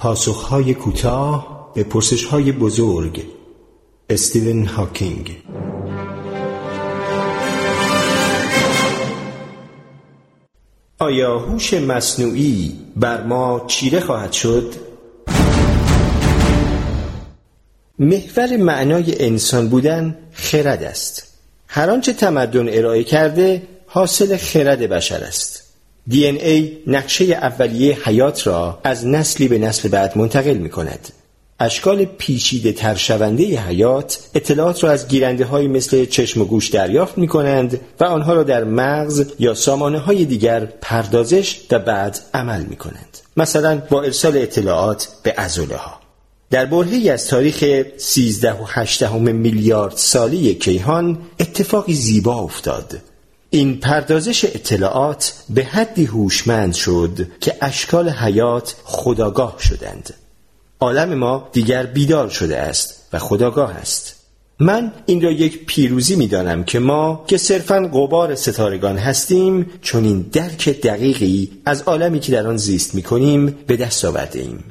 [0.00, 3.26] پاسخهای کوتاه به پرسشهای بزرگ.
[4.10, 5.42] استیون هاکینگ.
[10.98, 14.74] آیا هوش مصنوعی بر ما چیره خواهد شد؟
[17.98, 21.38] محور معنای انسان بودن خرد است.
[21.66, 25.59] هر آنچه تمدن ارائه کرده حاصل خرد بشر است.
[26.10, 31.08] دی ای نقشه اولیه حیات را از نسلی به نسل بعد منتقل می کند
[31.60, 37.18] اشکال پیچیده تر شونده حیات اطلاعات را از گیرنده های مثل چشم و گوش دریافت
[37.18, 42.62] می کنند و آنها را در مغز یا سامانه های دیگر پردازش و بعد عمل
[42.62, 43.18] می کنند.
[43.36, 46.00] مثلا با ارسال اطلاعات به ازوله ها.
[46.50, 53.09] در برهی از تاریخ 13 و 8 میلیارد سالی کیهان اتفاقی زیبا افتاد.
[53.50, 60.14] این پردازش اطلاعات به حدی هوشمند شد که اشکال حیات خداگاه شدند.
[60.80, 64.16] عالم ما دیگر بیدار شده است و خداگاه است
[64.58, 70.04] من این را یک پیروزی می دانم که ما که صرفا قبار ستارگان هستیم چون
[70.04, 74.64] این درک دقیقی از عالمی که در آن زیست می کنیم به دست آورده ایم.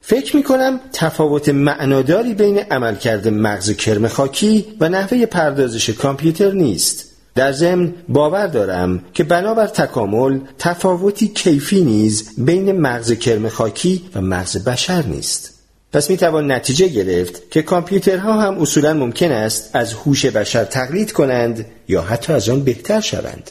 [0.00, 7.09] فکر می کنم تفاوت معناداری بین عملکرد مغز کرم خاکی و نحوه پردازش کامپیوتر نیست.
[7.34, 14.20] در ضمن باور دارم که بنابر تکامل تفاوتی کیفی نیز بین مغز کرم خاکی و
[14.20, 15.54] مغز بشر نیست.
[15.92, 21.12] پس می توان نتیجه گرفت که کامپیوترها هم اصولا ممکن است از هوش بشر تقلید
[21.12, 23.50] کنند یا حتی از آن بهتر شوند.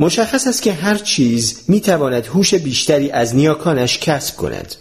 [0.00, 4.74] مشخص است که هر چیز می تواند هوش بیشتری از نیاکانش کسب کند.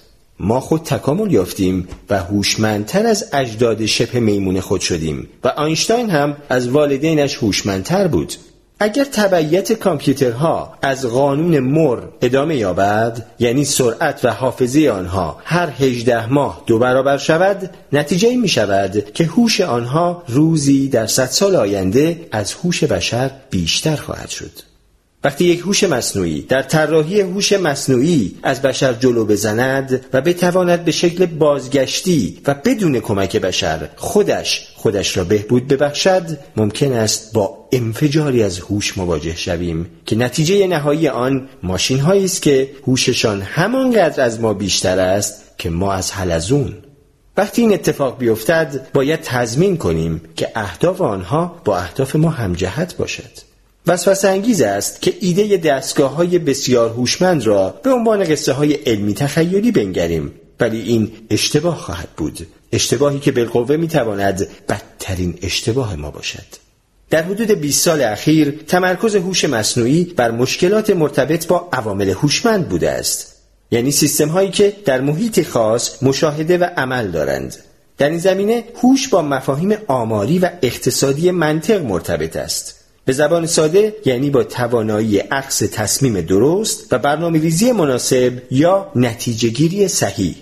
[0.43, 6.37] ما خود تکامل یافتیم و هوشمندتر از اجداد شبه میمون خود شدیم و آینشتاین هم
[6.49, 8.33] از والدینش هوشمندتر بود.
[8.79, 16.33] اگر تبعیت کامپیوترها از قانون مر ادامه یابد یعنی سرعت و حافظه آنها هر هجده
[16.33, 22.27] ماه دو برابر شود نتیجه می شود که هوش آنها روزی در صد سال آینده
[22.31, 24.72] از هوش بشر بیشتر خواهد شد.
[25.23, 30.91] وقتی یک هوش مصنوعی در طراحی هوش مصنوعی از بشر جلو بزند و بتواند به
[30.91, 36.23] شکل بازگشتی و بدون کمک بشر خودش خودش را بهبود ببخشد
[36.57, 42.41] ممکن است با انفجاری از هوش مواجه شویم که نتیجه نهایی آن ماشین هایی است
[42.41, 46.73] که هوششان همانقدر از ما بیشتر است که ما از حلزون
[47.37, 53.52] وقتی این اتفاق بیفتد باید تضمین کنیم که اهداف آنها با اهداف ما همجهت باشد.
[53.87, 59.13] وسوسه انگیز است که ایده دستگاه های بسیار هوشمند را به عنوان قصه های علمی
[59.13, 60.31] تخیلی بنگریم.
[60.59, 62.47] ولی این اشتباه خواهد بود.
[62.71, 66.63] اشتباهی که بالقوه می‌تواند بدترین اشتباه ما باشد.
[67.09, 72.89] در حدود 20 سال اخیر تمرکز هوش مصنوعی بر مشکلات مرتبط با عوامل هوشمند بوده
[72.89, 73.33] است.
[73.71, 77.55] یعنی سیستم هایی که در محیط خاص مشاهده و عمل دارند.
[77.97, 82.82] در این زمینه هوش با مفاهیم آماری و اقتصادی منطق مرتبط است.
[83.05, 89.49] به زبان ساده یعنی با توانایی عکس تصمیم درست و برنامه ریزی مناسب یا نتیجه
[89.49, 90.35] گیری صحیح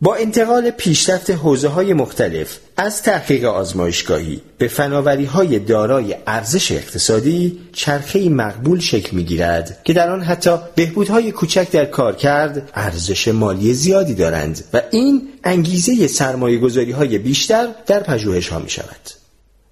[0.00, 7.60] با انتقال پیشرفت حوزه های مختلف از تحقیق آزمایشگاهی به فناوری های دارای ارزش اقتصادی
[7.72, 13.28] چرخه مقبول شکل می گیرد که در آن حتی بهبودهای کوچک در کار کرد ارزش
[13.28, 16.60] مالی زیادی دارند و این انگیزه سرمایه
[16.96, 19.23] های بیشتر در پژوهش ها می شود.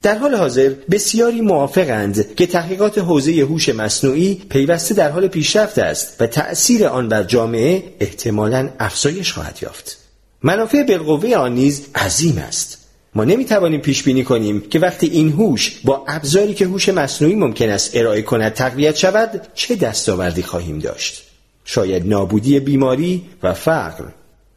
[0.03, 6.17] در حال حاضر بسیاری موافقند که تحقیقات حوزه هوش مصنوعی پیوسته در حال پیشرفت است
[6.21, 9.99] و تأثیر آن بر جامعه احتمالاً افزایش خواهد یافت.
[10.43, 12.79] منافع بالقوه آن نیز عظیم است.
[13.15, 17.35] ما نمی توانیم پیش بینی کنیم که وقتی این هوش با ابزاری که هوش مصنوعی
[17.35, 21.23] ممکن است ارائه کند تقویت شود چه دستاوردی خواهیم داشت.
[21.65, 24.05] شاید نابودی بیماری و فقر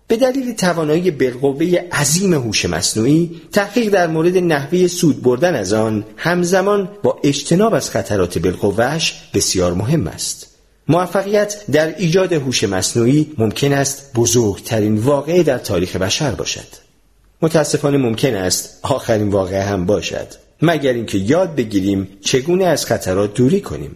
[0.08, 6.06] به دلیل توانایی بالقوه عظیم هوش مصنوعی تحقیق در مورد نحوه سود بردن از آن
[6.18, 10.48] همزمان با اجتناب از خطرات بالقوهش بسیار مهم است.
[10.88, 16.68] موفقیت در ایجاد هوش مصنوعی ممکن است بزرگترین واقعه در تاریخ بشر باشد.
[17.42, 20.28] متاسفانه ممکن است آخرین واقعه هم باشد
[20.62, 23.96] مگر اینکه یاد بگیریم چگونه از خطرات دوری کنیم.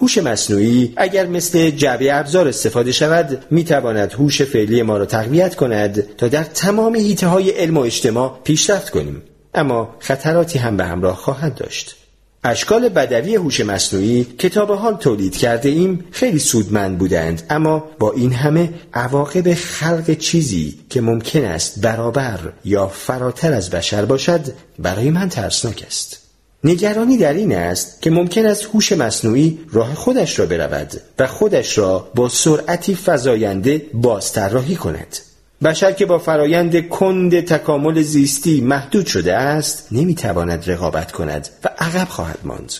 [0.00, 5.54] هوش مصنوعی اگر مثل جعبه ابزار استفاده شود می تواند هوش فعلی ما را تقویت
[5.54, 9.22] کند تا در تمام حیطه های علم و اجتماع پیشرفت کنیم.
[9.54, 11.96] اما خطراتی هم به همراه خواهد داشت.
[12.44, 17.42] اشکال بدوی هوش مصنوعی که تا به حال تولید کرده ایم خیلی سودمند بودند.
[17.50, 24.04] اما با این همه عواقب خلق چیزی که ممکن است برابر یا فراتر از بشر
[24.04, 24.40] باشد
[24.78, 26.27] برای من ترسناک است.
[26.64, 31.78] نگرانی در این است که ممکن است هوش مصنوعی راه خودش را برود و خودش
[31.78, 35.16] را با سرعتی فزاینده بازطراحی کند.
[35.64, 42.08] بشر که با فرایند کند تکامل زیستی محدود شده است نمی‌تواند رقابت کند و عقب
[42.08, 42.72] خواهد ماند.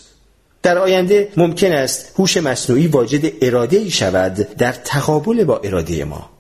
[0.63, 6.31] در آینده ممکن است هوش مصنوعی واجد اراده ای شود در تقابل با اراده ما.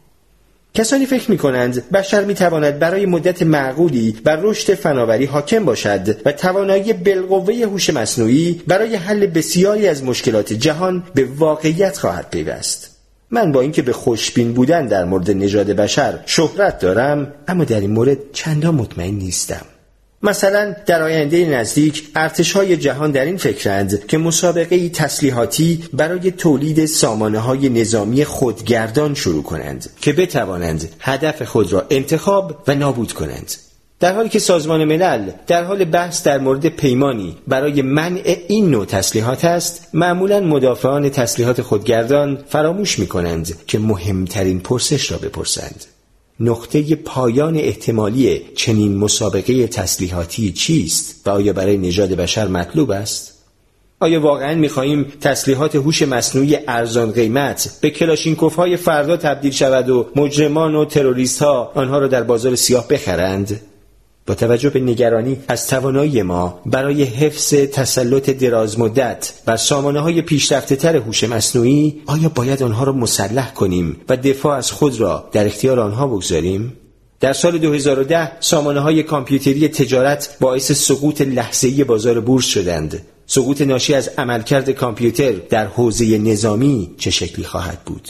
[0.78, 6.26] کسانی فکر می کنند بشر می تواند برای مدت معقولی بر رشد فناوری حاکم باشد
[6.26, 12.96] و توانایی بالقوه هوش مصنوعی برای حل بسیاری از مشکلات جهان به واقعیت خواهد پیوست.
[13.30, 17.90] من با اینکه به خوشبین بودن در مورد نژاد بشر شهرت دارم اما در این
[17.90, 19.66] مورد چندان مطمئن نیستم.
[20.22, 26.86] مثلا در آینده نزدیک ارتش های جهان در این فکرند که مسابقه تسلیحاتی برای تولید
[26.86, 33.54] سامانه های نظامی خودگردان شروع کنند که بتوانند هدف خود را انتخاب و نابود کنند.
[34.00, 38.84] در حالی که سازمان ملل در حال بحث در مورد پیمانی برای منع این نوع
[38.84, 45.84] تسلیحات است معمولا مدافعان تسلیحات خودگردان فراموش می کنند که مهمترین پرسش را بپرسند.
[46.40, 53.38] نقطه پایان احتمالی چنین مسابقه تسلیحاتی چیست و آیا برای نژاد بشر مطلوب است؟
[54.00, 60.06] آیا واقعا می‌خواهیم تسلیحات هوش مصنوعی ارزان قیمت به کلاشینکوف های فردا تبدیل شود و
[60.16, 63.60] مجرمان و تروریست ها آنها را در بازار سیاه بخرند؟
[64.28, 70.76] با توجه به نگرانی از توانایی ما برای حفظ تسلط درازمدت بر سامانه های پیشرفته
[70.76, 75.46] تر هوش مصنوعی آیا باید آنها را مسلح کنیم و دفاع از خود را در
[75.46, 76.72] اختیار آنها بگذاریم؟
[77.20, 83.02] در سال 2010 سامانه های کامپیوتری تجارت باعث سقوط لحظه‌ای بازار بورس شدند.
[83.26, 88.08] سقوط ناشی از عملکرد کامپیوتر در حوزه نظامی چه شکلی خواهد بود؟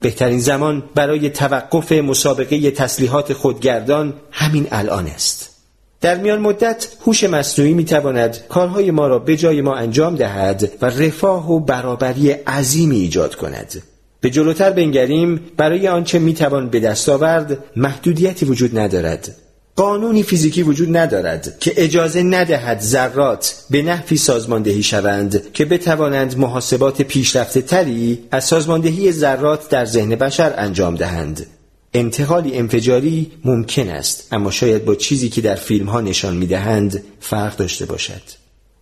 [0.00, 5.57] بهترین زمان برای توقف مسابقه تسلیحات خودگردان همین الان است.
[6.00, 10.72] در میان مدت هوش مصنوعی می تواند کارهای ما را به جای ما انجام دهد
[10.82, 13.82] و رفاه و برابری عظیمی ایجاد کند.
[14.20, 19.36] به جلوتر بنگریم برای آنچه می توان به دست آورد محدودیتی وجود ندارد.
[19.76, 27.02] قانونی فیزیکی وجود ندارد که اجازه ندهد ذرات به نحوی سازماندهی شوند که بتوانند محاسبات
[27.02, 31.46] پیشرفته تری از سازماندهی ذرات در ذهن بشر انجام دهند.
[31.94, 37.02] انتقالی انفجاری ممکن است اما شاید با چیزی که در فیلم ها نشان می دهند
[37.20, 38.22] فرق داشته باشد.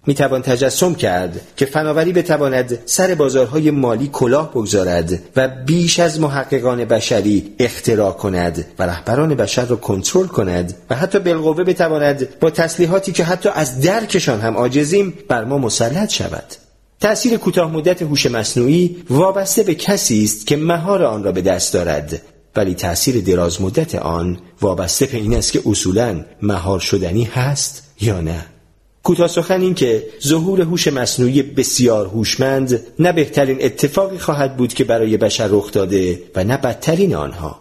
[0.07, 6.21] می توان تجسم کرد که فناوری بتواند سر بازارهای مالی کلاه بگذارد و بیش از
[6.21, 12.51] محققان بشری اختراع کند و رهبران بشر را کنترل کند و حتی بالقوه بتواند با
[12.51, 16.45] تسلیحاتی که حتی از درکشان هم عاجزیم بر ما مسلط شود.
[17.01, 21.73] تأثیر کوتاه مدت هوش مصنوعی وابسته به کسی است که مهار آن را به دست
[21.73, 22.23] دارد.
[22.57, 28.21] ولی تأثیر دراز مدت آن وابسته به این است که اصولا مهار شدنی هست یا
[28.21, 28.47] نه.
[29.03, 34.85] کوتاه سخن این که ظهور هوش مصنوعی بسیار هوشمند نه بهترین اتفاقی خواهد بود که
[34.85, 37.61] برای بشر رخ داده و نه بدترین آنها.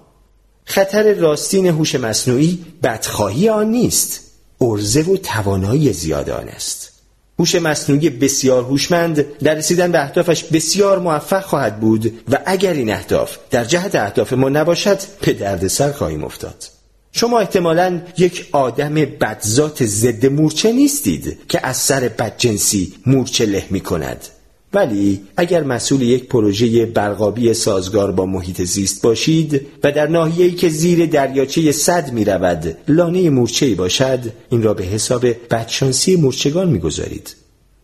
[0.65, 4.21] خطر راستین هوش مصنوعی بدخواهی آن نیست.
[4.61, 6.94] ارزه و توانایی زیاد آن است.
[7.39, 12.93] هوش مصنوعی بسیار هوشمند در رسیدن به اهدافش بسیار موفق خواهد بود و اگر این
[12.93, 16.63] اهداف در جهت اهداف ما نباشد به دردسر خواهیم افتاد.
[17.11, 23.79] شما احتمالا یک آدم بدذات ضد مورچه نیستید که از سر بدجنسی مورچه له می
[23.79, 24.27] کند
[24.75, 30.69] ولی اگر مسئول یک پروژه برقابی سازگار با محیط زیست باشید و در ناحیه‌ای که
[30.69, 37.35] زیر دریاچه صد می رود لانه مورچه‌ای باشد این را به حساب بدشانسی مورچگان می‌گذارید.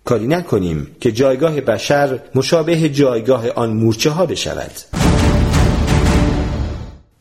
[0.05, 4.71] کاری نکنیم که جایگاه بشر مشابه جایگاه آن مورچه ها بشود.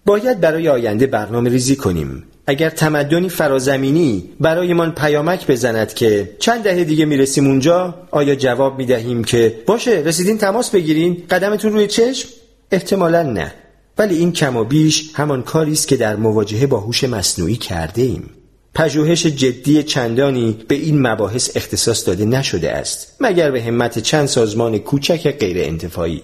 [0.06, 2.24] باید برای آینده برنامه ریزی کنیم.
[2.46, 9.24] اگر تمدنی فرازمینی برایمان پیامک بزند که چند دهه دیگه می‌رسیم اونجا آیا جواب می‌دهیم
[9.24, 12.28] که باشه رسیدین تماس بگیرین قدمتون روی چشم؟
[12.70, 13.54] احتمالا نه.
[13.98, 18.02] ولی این کم و بیش همان کاری است که در مواجهه با هوش مصنوعی کرده
[18.02, 18.30] ایم
[18.74, 24.78] پژوهش جدی چندانی به این مباحث اختصاص داده نشده است مگر به همت چند سازمان
[24.78, 26.22] کوچک غیر انتفاعی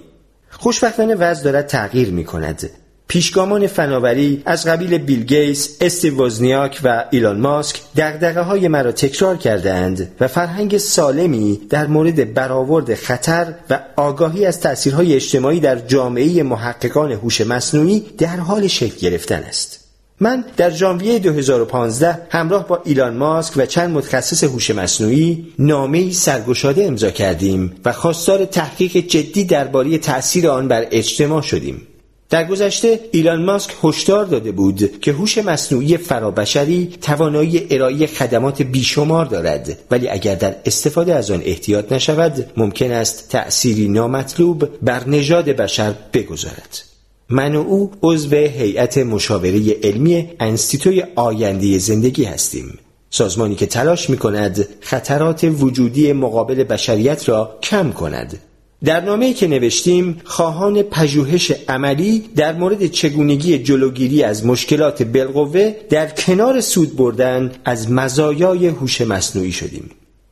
[0.51, 2.71] خوشبختانه وضع دارد تغییر می کند
[3.09, 9.37] پیشگامان فناوری از قبیل بیل گیس، استیو وزنیاک و ایلان ماسک دقدقه های مرا تکرار
[9.37, 16.43] کردند و فرهنگ سالمی در مورد برآورد خطر و آگاهی از تأثیرهای اجتماعی در جامعه
[16.43, 19.81] محققان هوش مصنوعی در حال شکل گرفتن است.
[20.21, 26.85] من در ژانویه 2015 همراه با ایلان ماسک و چند متخصص هوش مصنوعی نامه سرگشاده
[26.85, 31.83] امضا کردیم و خواستار تحقیق جدی درباره تأثیر آن بر اجتماع شدیم.
[32.31, 39.27] در گذشته ایلان ماسک هشدار داده بود که هوش مصنوعی فرابشری توانایی ارائه خدمات بیشمار
[39.27, 39.79] دارد.
[39.91, 45.95] ولی اگر در استفاده از آن احتیاط نشود ممکن است تأثیری نامطلوب بر نژاد بشر
[46.13, 46.83] بگذارد.
[47.29, 52.79] من و او عضو هیئت مشاوره علمی انستیتوی آینده زندگی هستیم.
[53.11, 58.39] سازمانی که تلاش می کند خطرات وجودی مقابل بشریت را کم کند.
[58.85, 66.07] در نامه‌ای که نوشتیم خواهان پژوهش عملی در مورد چگونگی جلوگیری از مشکلات بالقوه در
[66.07, 69.91] کنار سود بردن از مزایای هوش مصنوعی شدیم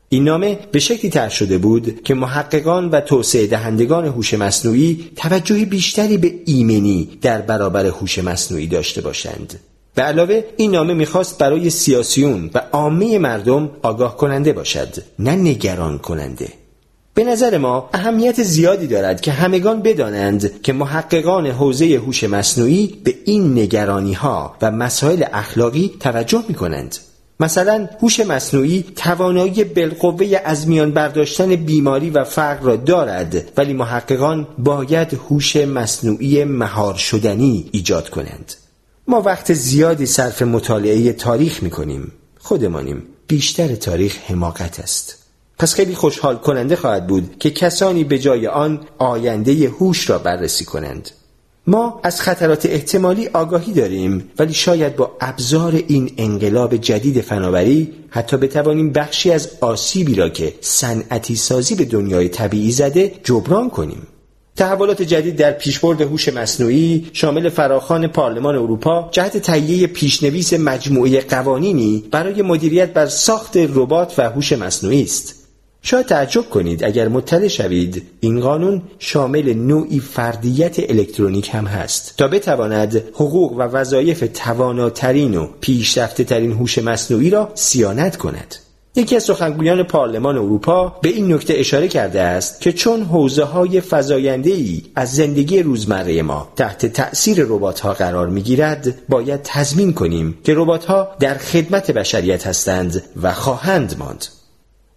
[0.09, 5.65] این نامه به شکلی طرح شده بود که محققان و توسعه دهندگان هوش مصنوعی توجه
[5.65, 9.61] بیشتری به ایمنی در برابر هوش مصنوعی داشته باشند.
[9.95, 15.99] به علاوه این نامه می‌خواست برای سیاسیون و عامه مردم آگاه کننده باشد نه نگران
[15.99, 16.49] کننده
[17.15, 23.15] به نظر ما اهمیت زیادی دارد که همگان بدانند که محققان حوزه هوش مصنوعی به
[23.25, 26.97] این نگرانی ها و مسائل اخلاقی توجه می کنند.
[27.41, 34.49] مثلا هوش مصنوعی توانایی بالقوه از میان برداشتن بیماری و فقر را دارد ولی محققان
[34.59, 38.55] باید هوش مصنوعی مهار شدنی ایجاد کنند.
[39.09, 43.03] ما وقت زیادی صرف مطالعه تاریخ می کنیم خودمانیم.
[43.29, 45.24] بیشتر تاریخ حماقت است.
[45.65, 50.65] پس خیلی خوشحال کننده خواهد بود که کسانی به جای آن آینده هوش را بررسی
[50.65, 51.11] کنند.
[51.67, 58.37] ما از خطرات احتمالی آگاهی داریم ولی شاید با ابزار این انقلاب جدید فناوری حتی
[58.37, 64.07] بتوانیم بخشی از آسیبی را که صنعتی سازی به دنیای طبیعی زده جبران کنیم.
[64.57, 72.05] تحولات جدید در پیشبرد هوش مصنوعی شامل فراخوان پارلمان اروپا جهت تهیه پیش‌نویس مجموعه قوانینی
[72.11, 75.44] برای مدیریت بر ساخت ربات و هوش مصنوعی است.
[75.87, 82.15] شاید تعجب کنید اگر مطلع شوید این قانون شامل نوعی فردیت الکترونیک هم هست.
[82.17, 88.55] تا بتواند حقوق و وظایف تواناترین و پیشرفته ترین هوش مصنوعی را صیانت کند.
[88.97, 93.81] یکی از سخنگویان پارلمان اروپا به این نکته اشاره کرده است که چون حوزه های
[93.81, 99.93] فزاینده ای از زندگی روزمره ما تحت تأثیر ربات ها قرار می گیرد باید تضمین
[99.93, 104.27] کنیم که ربات ها در خدمت بشریت هستند و خواهند ماند.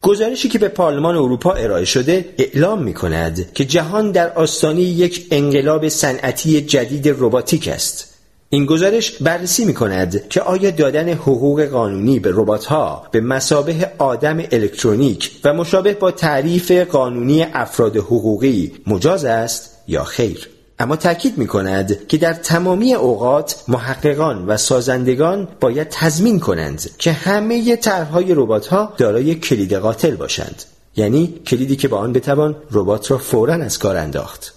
[0.01, 5.27] گزارشی که به پارلمان اروپا ارائه شده اعلام می کند که جهان در آستانه یک
[5.31, 8.13] انقلاب صنعتی جدید رباتیک است.
[8.49, 13.91] این گزارش بررسی می کند که آیا دادن حقوق قانونی به ربات ها به مسابه
[13.97, 20.49] آدم الکترونیک و مشابه با تعریف قانونی افراد حقوقی مجاز است یا خیر؟
[20.79, 27.11] اما تاکید می کند که در تمامی اوقات محققان و سازندگان باید تضمین کنند که
[27.11, 30.63] همه طرحهای ربات ها دارای کلید قاتل باشند.
[30.95, 34.53] یعنی کلیدی که با آن بتوان ربات را فورا از کار انداخت.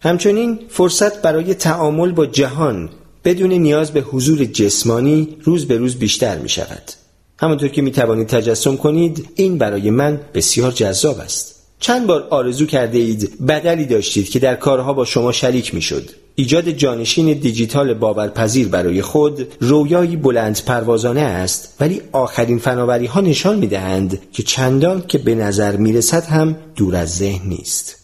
[0.00, 2.90] همچنین فرصت برای تعامل با جهان
[3.24, 6.92] بدون نیاز به حضور جسمانی روز به روز بیشتر می شود
[7.40, 11.63] همانطور که می توانید تجسم کنید این برای من بسیار جذاب است.
[11.80, 16.10] چند بار آرزو کرده اید بدلی داشتید که در کارها با شما شریک می شد.
[16.34, 23.58] ایجاد جانشین دیجیتال باورپذیر برای خود رویایی بلند پروازانه است ولی آخرین فناوری ها نشان
[23.58, 27.96] می دهند که چندان که به نظر می رسد هم دور از ذهن نیست.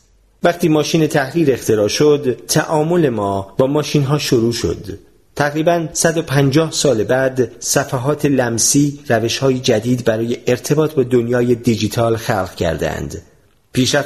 [0.42, 4.98] وقتی ماشین تحریر اختراع شد تعامل ما با ماشین ها شروع شد
[5.36, 12.54] تقریبا 150 سال بعد صفحات لمسی روش های جدید برای ارتباط با دنیای دیجیتال خلق
[12.54, 13.22] کردند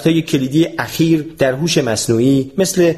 [0.04, 2.94] های کلیدی اخیر در هوش مصنوعی مثل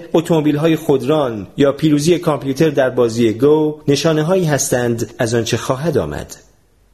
[0.59, 6.37] های خودران یا پیروزی کامپیوتر در بازی گو نشانه هایی هستند از آنچه خواهد آمد.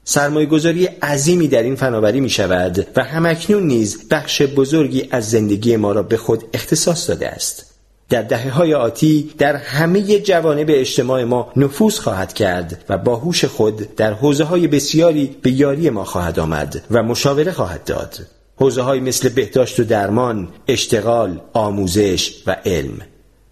[0.04, 5.76] سرمایه گذاری عظیمی در این فناوری می شود و همکنون نیز بخش بزرگی از زندگی
[5.76, 7.66] ما را به خود اختصاص داده است.
[8.08, 13.44] در دهه های آتی در همه جوانب اجتماع ما نفوذ خواهد کرد و با هوش
[13.44, 18.18] خود در حوزه های بسیاری به یاری ما خواهد آمد و مشاوره خواهد داد.
[18.62, 22.98] حوزه های مثل بهداشت و درمان، اشتغال، آموزش و علم.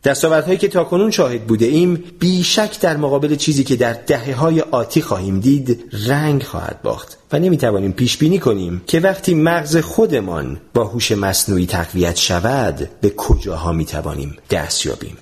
[0.04, 5.02] دستاوردهایی که تاکنون شاهد بوده ایم بیشک در مقابل چیزی که در دهه های آتی
[5.02, 10.84] خواهیم دید رنگ خواهد باخت و نمی‌توانیم پیش بینی کنیم که وقتی مغز خودمان با
[10.84, 15.16] هوش مصنوعی تقویت شود به کجاها می‌توانیم دست یابیم؟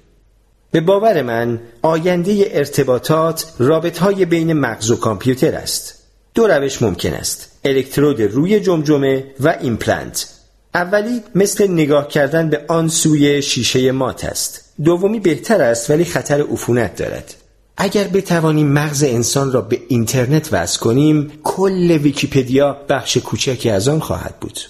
[0.71, 5.98] به باور من آینده ارتباطات رابط های بین مغز و کامپیوتر است.
[6.39, 7.51] دو روش ممکن است.
[7.65, 10.27] الکترود روی جمجمه و ایمپلنت.
[10.75, 14.65] اولی مثل نگاه کردن به آن سوی شیشه مات است.
[14.85, 17.35] دومی بهتر است ولی خطر عفونت دارد.
[17.77, 24.01] اگر بتوانیم مغز انسان را به اینترنت وصل کنیم کل ویکیپدیا بخش کوچکی از آن
[24.01, 24.61] خواهد بود.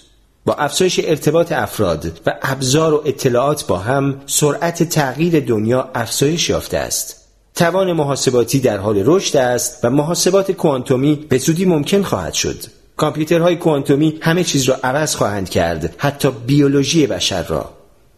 [0.44, 6.78] با افزایش ارتباط افراد و ابزار و اطلاعات با هم سرعت تغییر دنیا افزایش یافته
[6.78, 7.27] است.
[7.58, 12.56] توان محاسباتی در حال رشد است و محاسبات کوانتومی به زودی ممکن خواهد شد.
[12.96, 17.70] کامپیوترهای کوانتومی همه چیز را عوض خواهند کرد حتی بیولوژی بشر را.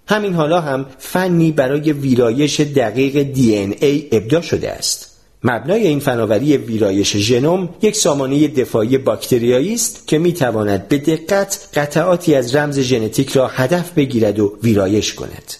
[0.09, 5.11] همین حالا هم فنی برای ویرایش دقیق دی ای ابدا شده است.
[5.45, 11.69] مبنای این فناوری ویرایش ژنوم یک سامانه دفاعی باکتریایی است که می تواند به دقت
[11.75, 15.60] قطعاتی از رمز ژنتیک را هدف بگیرد و ویرایش کند.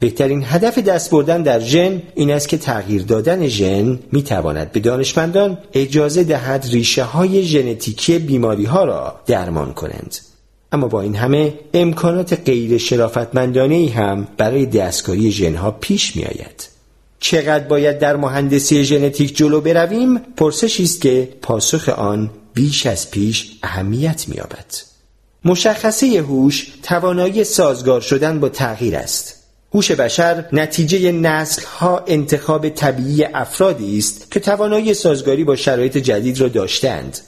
[0.00, 4.80] بهترین هدف دست بردن در ژن این است که تغییر دادن ژن می تواند به
[4.80, 10.16] دانشمندان اجازه دهد ریشه های ژنتیکی بیماری ها را درمان کنند.
[10.72, 16.68] اما با این همه امکانات غیر شرافتمندانه هم برای دستکاری ژنها پیش می آید.
[17.20, 23.50] چقدر باید در مهندسی ژنتیک جلو برویم پرسشی است که پاسخ آن بیش از پیش
[23.62, 24.74] اهمیت می‌یابد
[25.44, 29.39] مشخصه هوش توانایی سازگار شدن با تغییر است
[29.74, 36.40] هوش بشر نتیجه نسل ها انتخاب طبیعی افرادی است که توانایی سازگاری با شرایط جدید
[36.40, 37.18] را داشتند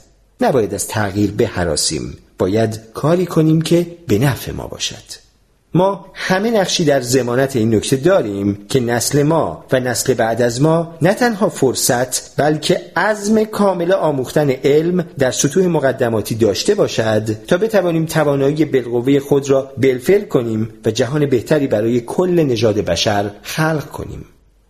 [0.41, 2.17] نباید از تغییر بهراسیم.
[2.37, 5.22] باید کاری کنیم که به نفع ما باشد.
[5.73, 10.61] ما همه نقشی در زمانت این نکته داریم که نسل ما و نسل بعد از
[10.61, 17.57] ما نه تنها فرصت بلکه عزم کامل آموختن علم در سطوح مقدماتی داشته باشد تا
[17.57, 23.85] بتوانیم توانایی بالقوه خود را بلفل کنیم و جهان بهتری برای کل نژاد بشر خلق
[23.85, 24.25] کنیم.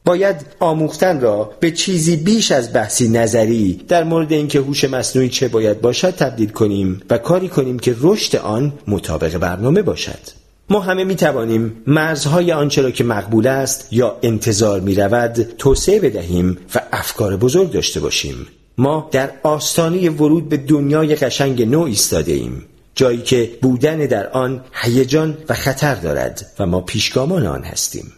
[0.05, 5.47] باید آموختن را به چیزی بیش از بحثی نظری در مورد اینکه هوش مصنوعی چه
[5.47, 10.42] باید باشد تبدیل کنیم و کاری کنیم که رشد آن مطابق برنامه باشد.
[10.69, 15.99] ما همه می توانیم مرزهای آنچه را که مقبول است یا انتظار می رود توسعه
[15.99, 18.47] بدهیم و افکار بزرگ داشته باشیم.
[18.77, 22.65] ما در آستانه ورود به دنیای قشنگ نو ایستاده ایم.
[22.95, 28.13] جایی که بودن در آن هیجان و خطر دارد و ما پیشگامان آن هستیم.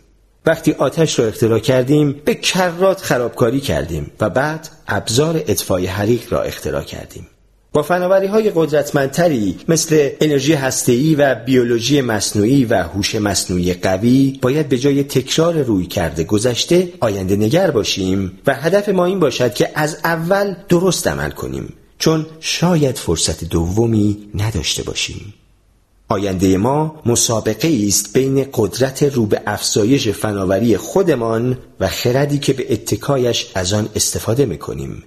[0.46, 6.42] وقتی آتش را اختراع کردیم به کرات خرابکاری کردیم و بعد ابزار اطفای حریق را
[6.42, 7.28] اختراع کردیم.
[7.76, 14.70] با فناوری های قدرتمندتری مثل انرژی هسته‌ای و بیولوژی مصنوعی و هوش مصنوعی قوی باید
[14.70, 19.70] به جای تکرار روی کرده گذشته آینده نگر باشیم و هدف ما این باشد که
[19.76, 25.34] از اول درست عمل کنیم چون شاید فرصت دومی نداشته باشیم.
[26.10, 32.74] آینده ما مسابقه است بین قدرت رو به افزایش فناوری خودمان و خردی که به
[32.74, 35.04] اتکایش از آن استفاده می‌کنیم.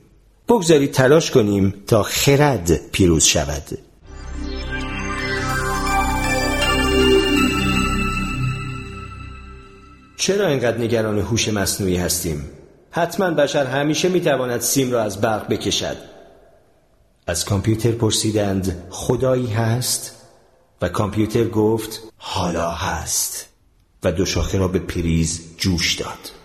[0.49, 3.79] بگذارید تلاش کنیم تا خرد پیروز شود
[10.17, 12.51] چرا اینقدر نگران هوش مصنوعی هستیم؟
[12.91, 15.97] حتما بشر همیشه می‌تواند سیم را از برق بکشد
[17.27, 20.15] از کامپیوتر پرسیدند خدایی هست؟
[20.83, 23.47] و کامپیوتر گفت حالا هست
[24.05, 26.38] و دو شاخه را به پریز جوش داد